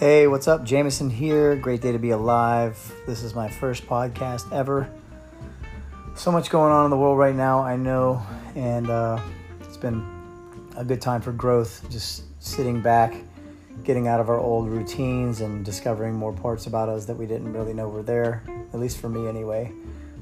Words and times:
Hey, 0.00 0.26
what's 0.26 0.48
up? 0.48 0.64
Jameson 0.64 1.10
here. 1.10 1.54
Great 1.56 1.82
day 1.82 1.92
to 1.92 1.98
be 1.98 2.08
alive. 2.08 2.90
This 3.06 3.22
is 3.22 3.34
my 3.34 3.50
first 3.50 3.86
podcast 3.86 4.50
ever. 4.50 4.88
So 6.16 6.32
much 6.32 6.48
going 6.48 6.72
on 6.72 6.86
in 6.86 6.90
the 6.90 6.96
world 6.96 7.18
right 7.18 7.34
now, 7.34 7.60
I 7.60 7.76
know, 7.76 8.22
and 8.54 8.88
uh, 8.88 9.20
it's 9.60 9.76
been 9.76 10.02
a 10.74 10.86
good 10.86 11.02
time 11.02 11.20
for 11.20 11.32
growth. 11.32 11.86
Just 11.90 12.22
sitting 12.42 12.80
back, 12.80 13.12
getting 13.84 14.08
out 14.08 14.20
of 14.20 14.30
our 14.30 14.38
old 14.40 14.70
routines, 14.70 15.42
and 15.42 15.66
discovering 15.66 16.14
more 16.14 16.32
parts 16.32 16.66
about 16.66 16.88
us 16.88 17.04
that 17.04 17.14
we 17.14 17.26
didn't 17.26 17.52
really 17.52 17.74
know 17.74 17.86
were 17.86 18.02
there. 18.02 18.42
At 18.72 18.80
least 18.80 19.02
for 19.02 19.10
me, 19.10 19.28
anyway. 19.28 19.70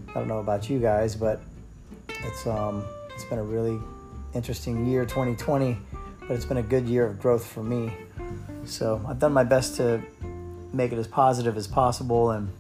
I 0.09 0.15
don't 0.15 0.27
know 0.27 0.39
about 0.39 0.69
you 0.69 0.81
guys, 0.81 1.15
but 1.15 1.41
it's 2.09 2.49
um, 2.49 2.85
it's 3.15 3.23
been 3.27 3.39
a 3.39 3.45
really 3.45 3.79
interesting 4.35 4.87
year, 4.87 5.05
2020, 5.05 5.79
but 6.23 6.33
it's 6.33 6.47
been 6.47 6.57
a 6.57 6.63
good 6.65 6.89
year 6.89 7.07
of 7.07 7.21
growth 7.21 7.47
for 7.47 7.63
me. 7.63 7.93
So 8.69 9.05
I've 9.09 9.19
done 9.19 9.33
my 9.33 9.45
best 9.45 9.77
to 9.77 10.03
make 10.73 10.93
it 10.93 10.99
as 10.99 11.07
positive 11.07 11.57
as 11.57 11.67
possible 11.67 12.33
and 12.33 12.51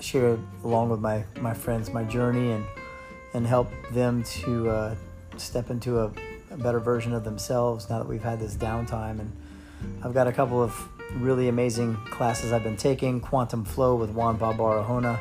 share 0.00 0.38
along 0.64 0.88
with 0.90 1.00
my, 1.00 1.24
my 1.40 1.54
friends 1.54 1.92
my 1.92 2.04
journey 2.04 2.52
and 2.52 2.64
and 3.34 3.46
help 3.46 3.68
them 3.90 4.22
to 4.22 4.70
uh, 4.70 4.94
step 5.36 5.68
into 5.68 5.98
a, 5.98 6.12
a, 6.52 6.56
better 6.56 6.78
version 6.78 7.12
of 7.12 7.24
themselves 7.24 7.90
now 7.90 7.98
that 7.98 8.06
we've 8.06 8.22
had 8.22 8.38
this 8.38 8.54
downtime. 8.54 9.18
And 9.18 9.32
I've 10.04 10.14
got 10.14 10.28
a 10.28 10.32
couple 10.32 10.62
of 10.62 10.88
really 11.16 11.48
amazing 11.48 11.96
classes 12.12 12.52
I've 12.52 12.62
been 12.62 12.76
taking 12.76 13.20
Quantum 13.20 13.64
Flow 13.64 13.96
with 13.96 14.10
Juan 14.10 14.38
Pa 14.38 14.52
Barahona, 14.52 15.18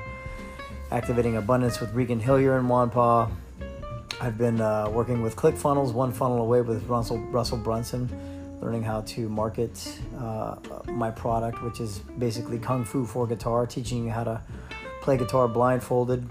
Activating 0.91 1.37
Abundance 1.37 1.79
with 1.79 1.91
Regan 1.93 2.21
Hillyer 2.21 2.59
and 2.59 2.69
Juan 2.69 2.91
Pa. 2.91 3.31
I've 4.21 4.37
been 4.37 4.61
uh, 4.61 4.91
working 4.91 5.23
with 5.23 5.35
ClickFunnels, 5.35 5.91
one 5.91 6.11
funnel 6.11 6.39
away 6.39 6.61
with 6.61 6.87
Russell, 6.87 7.17
Russell 7.17 7.57
Brunson 7.57 8.07
learning 8.63 8.83
how 8.83 9.01
to 9.01 9.27
market 9.27 9.99
uh, 10.17 10.55
my 10.87 11.11
product, 11.11 11.61
which 11.63 11.79
is 11.79 11.99
basically 12.17 12.57
Kung 12.57 12.85
Fu 12.85 13.05
for 13.05 13.27
guitar, 13.27 13.65
teaching 13.67 14.05
you 14.05 14.11
how 14.11 14.23
to 14.23 14.41
play 15.01 15.17
guitar 15.17 15.47
blindfolded, 15.47 16.27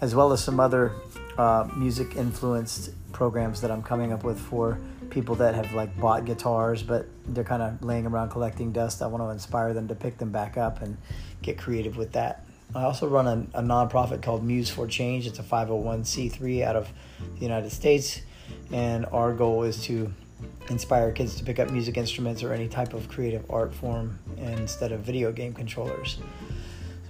as 0.00 0.14
well 0.14 0.32
as 0.32 0.42
some 0.42 0.58
other 0.58 0.92
uh, 1.36 1.68
music 1.76 2.16
influenced 2.16 2.90
programs 3.12 3.60
that 3.60 3.70
I'm 3.70 3.82
coming 3.82 4.12
up 4.12 4.24
with 4.24 4.40
for 4.40 4.78
people 5.10 5.34
that 5.36 5.54
have 5.54 5.72
like 5.72 5.96
bought 5.98 6.24
guitars 6.24 6.82
but 6.82 7.06
they're 7.28 7.44
kind 7.44 7.62
of 7.62 7.82
laying 7.82 8.06
around 8.06 8.30
collecting 8.30 8.72
dust. 8.72 9.02
I 9.02 9.06
want 9.06 9.22
to 9.22 9.28
inspire 9.30 9.72
them 9.72 9.88
to 9.88 9.94
pick 9.94 10.18
them 10.18 10.30
back 10.30 10.56
up 10.56 10.82
and 10.82 10.96
get 11.42 11.58
creative 11.58 11.96
with 11.96 12.12
that. 12.12 12.44
I 12.74 12.82
also 12.82 13.06
run 13.06 13.26
a, 13.26 13.58
a 13.58 13.62
nonprofit 13.62 14.22
called 14.22 14.44
Muse 14.44 14.68
for 14.68 14.86
Change. 14.86 15.26
It's 15.26 15.38
a 15.38 15.42
501c3 15.42 16.62
out 16.62 16.76
of 16.76 16.88
the 17.36 17.40
United 17.40 17.70
States, 17.70 18.20
and 18.72 19.06
our 19.06 19.32
goal 19.32 19.62
is 19.62 19.82
to 19.84 20.12
inspire 20.68 21.12
kids 21.12 21.36
to 21.36 21.44
pick 21.44 21.58
up 21.58 21.70
music 21.70 21.96
instruments 21.96 22.42
or 22.42 22.52
any 22.52 22.68
type 22.68 22.92
of 22.92 23.08
creative 23.08 23.44
art 23.50 23.72
form 23.72 24.18
instead 24.36 24.92
of 24.92 25.00
video 25.00 25.32
game 25.32 25.54
controllers. 25.54 26.18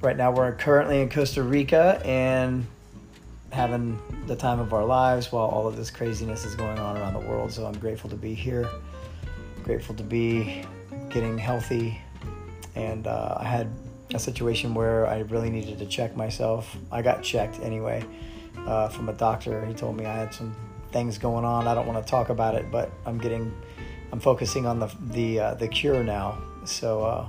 Right 0.02 0.16
now, 0.16 0.30
we're 0.30 0.52
currently 0.52 1.00
in 1.00 1.08
Costa 1.08 1.42
Rica 1.42 2.00
and 2.04 2.66
having 3.50 3.98
the 4.26 4.36
time 4.36 4.60
of 4.60 4.74
our 4.74 4.84
lives 4.84 5.32
while 5.32 5.46
all 5.46 5.66
of 5.66 5.76
this 5.76 5.90
craziness 5.90 6.44
is 6.44 6.54
going 6.54 6.78
on 6.78 6.96
around 6.96 7.14
the 7.14 7.26
world. 7.28 7.50
So 7.52 7.64
I'm 7.66 7.78
grateful 7.78 8.10
to 8.10 8.16
be 8.16 8.34
here, 8.34 8.68
grateful 9.64 9.94
to 9.94 10.02
be 10.02 10.64
getting 11.08 11.38
healthy. 11.38 11.98
And 12.74 13.06
uh, 13.06 13.38
I 13.40 13.44
had 13.44 13.70
a 14.14 14.18
situation 14.18 14.74
where 14.74 15.06
I 15.06 15.20
really 15.20 15.50
needed 15.50 15.78
to 15.78 15.86
check 15.86 16.16
myself. 16.16 16.76
I 16.92 17.02
got 17.02 17.22
checked 17.22 17.58
anyway 17.60 18.04
uh, 18.66 18.88
from 18.88 19.08
a 19.08 19.14
doctor. 19.14 19.64
He 19.64 19.74
told 19.74 19.96
me 19.96 20.04
I 20.04 20.14
had 20.14 20.34
some 20.34 20.54
things 20.96 21.18
going 21.18 21.44
on. 21.44 21.68
I 21.68 21.74
don't 21.74 21.86
want 21.86 22.02
to 22.02 22.10
talk 22.10 22.30
about 22.30 22.54
it, 22.54 22.70
but 22.70 22.90
I'm 23.04 23.18
getting, 23.18 23.54
I'm 24.12 24.20
focusing 24.20 24.64
on 24.64 24.78
the 24.78 24.90
the 25.10 25.40
uh, 25.40 25.54
the 25.54 25.68
cure 25.68 26.02
now. 26.02 26.38
So 26.64 27.04
uh, 27.04 27.28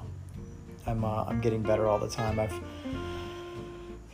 I'm 0.86 1.04
uh, 1.04 1.26
I'm 1.26 1.42
getting 1.42 1.64
better 1.64 1.86
all 1.86 2.00
the 2.00 2.08
time. 2.08 2.40
I've 2.40 2.58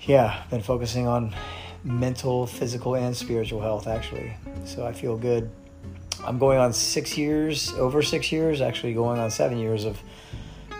yeah 0.02 0.44
been 0.50 0.64
focusing 0.64 1.06
on 1.08 1.36
mental, 1.84 2.48
physical, 2.48 2.96
and 2.96 3.16
spiritual 3.16 3.62
health 3.62 3.86
actually. 3.86 4.34
So 4.66 4.88
I 4.88 4.92
feel 4.92 5.18
good. 5.18 5.52
I'm 6.26 6.40
going 6.40 6.58
on 6.58 6.74
six 6.74 7.16
years, 7.16 7.74
over 7.74 8.02
six 8.02 8.32
years, 8.32 8.60
actually 8.60 8.96
going 8.96 9.20
on 9.20 9.30
seven 9.30 9.60
years 9.60 9.86
of 9.86 10.02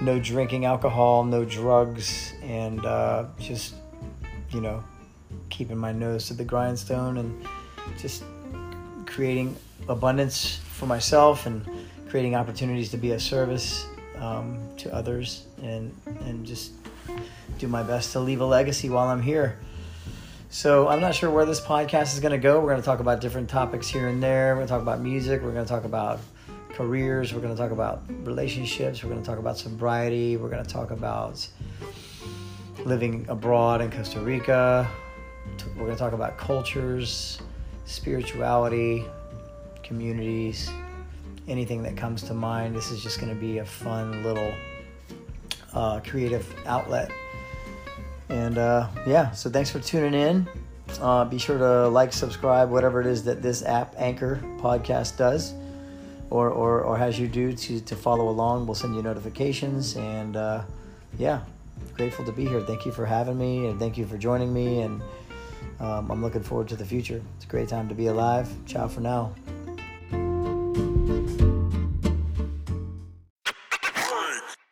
no 0.02 0.18
drinking 0.20 0.66
alcohol, 0.66 1.24
no 1.24 1.46
drugs, 1.46 2.34
and 2.42 2.84
uh, 2.84 3.26
just 3.40 3.76
you 4.50 4.62
know 4.62 4.84
keeping 5.52 5.78
my 5.78 5.92
nose 5.92 6.26
to 6.30 6.34
the 6.34 6.44
grindstone 6.44 7.18
and 7.18 7.46
just 8.00 8.24
creating 9.14 9.56
abundance 9.88 10.58
for 10.58 10.88
myself 10.88 11.46
and 11.46 11.66
creating 12.10 12.36
opportunities 12.36 12.90
to 12.90 12.98
be 12.98 13.12
of 13.12 13.22
service 13.22 13.86
um, 14.18 14.60
to 14.78 14.94
others 14.94 15.46
and 15.62 15.96
and 16.26 16.46
just 16.46 16.72
do 17.60 17.68
my 17.68 17.84
best 17.84 18.12
to 18.14 18.20
leave 18.20 18.42
a 18.42 18.46
legacy 18.46 18.90
while 18.90 19.08
I'm 19.08 19.22
here. 19.22 19.60
So 20.50 20.88
I'm 20.88 21.02
not 21.02 21.16
sure 21.16 21.30
where 21.30 21.46
this 21.46 21.62
podcast 21.62 22.14
is 22.14 22.20
going 22.20 22.32
to 22.32 22.38
go. 22.38 22.60
We're 22.60 22.70
going 22.70 22.82
to 22.82 22.86
talk 22.86 23.00
about 23.00 23.22
different 23.22 23.50
topics 23.50 23.88
here 23.88 24.08
and 24.08 24.22
there. 24.22 24.54
We're 24.54 24.66
going 24.66 24.68
to 24.68 24.74
talk 24.74 24.82
about 24.82 25.02
music. 25.02 25.42
We're 25.42 25.52
going 25.52 25.66
to 25.66 25.70
talk 25.70 25.84
about 25.84 26.20
careers. 26.74 27.34
We're 27.34 27.42
going 27.42 27.56
to 27.56 27.60
talk 27.60 27.72
about 27.72 28.04
relationships. 28.24 29.04
We're 29.04 29.10
going 29.10 29.22
to 29.22 29.28
talk 29.28 29.40
about 29.40 29.58
sobriety. 29.58 30.38
We're 30.38 30.50
going 30.50 30.64
to 30.64 30.70
talk 30.70 30.92
about 30.92 31.48
living 32.86 33.26
abroad 33.30 33.82
in 33.82 33.92
Costa 33.92 34.20
Rica. 34.20 34.88
We're 35.76 35.86
going 35.86 35.92
to 35.92 36.00
talk 36.00 36.14
about 36.14 36.38
cultures 36.38 37.40
spirituality, 37.86 39.06
communities, 39.84 40.70
anything 41.48 41.84
that 41.84 41.98
comes 41.98 42.24
to 42.24 42.34
mind. 42.34 42.76
This 42.76 42.92
is 42.92 43.02
just 43.02 43.20
going 43.20 43.34
to 43.34 43.40
be 43.40 43.60
a 43.60 43.66
fun 43.66 44.24
little 44.24 44.54
uh, 45.74 46.00
creative 46.02 46.52
outlet. 46.66 47.12
And 48.30 48.58
uh, 48.58 48.88
yeah, 49.06 49.32
so 49.32 49.50
thanks 49.50 49.70
for 49.70 49.80
tuning 49.80 50.14
in. 50.14 50.48
Uh, 51.00 51.26
be 51.26 51.38
sure 51.38 51.58
to 51.58 51.88
like, 51.88 52.14
subscribe, 52.14 52.70
whatever 52.70 53.02
it 53.02 53.08
is 53.08 53.24
that 53.24 53.42
this 53.42 53.64
app, 53.64 53.96
Anchor 53.98 54.40
Podcast, 54.58 55.18
does 55.18 55.54
or, 56.30 56.50
or, 56.50 56.82
or 56.82 56.98
has 56.98 57.20
you 57.20 57.28
do 57.28 57.54
to, 57.54 57.80
to 57.82 57.96
follow 57.96 58.30
along. 58.30 58.66
We'll 58.66 58.76
send 58.76 58.96
you 58.96 59.04
notifications. 59.04 59.96
And 59.96 60.36
uh, 60.36 60.64
yeah, 61.18 61.42
grateful 61.96 62.26
to 62.26 62.32
be 62.32 62.48
here. 62.48 62.62
Thank 62.62 62.86
you 62.86 62.92
for 62.92 63.06
having 63.06 63.38
me 63.38 63.68
and 63.68 63.80
thank 63.80 63.98
you 63.98 64.06
for 64.06 64.18
joining 64.18 64.54
me. 64.54 64.82
And 64.82 65.02
um, 65.80 66.12
I'm 66.12 66.22
looking 66.22 66.44
forward 66.44 66.68
to 66.70 66.76
the 66.76 66.86
future. 66.86 67.22
It's 67.36 67.46
a 67.46 67.48
great 67.48 67.70
time 67.70 67.90
to 67.90 67.96
be 67.96 68.08
alive. 68.08 68.50
Ciao 68.66 68.88
for 68.88 69.02
now. 69.02 69.34